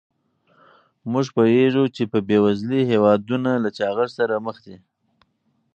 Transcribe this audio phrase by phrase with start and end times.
[1.11, 4.77] موږ پوهیږو چې بې وزلي هېوادونه له چاغښت سره مخ دي.